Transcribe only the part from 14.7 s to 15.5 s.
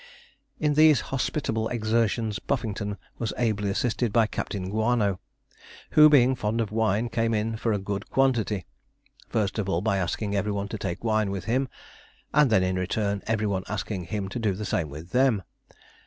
with them.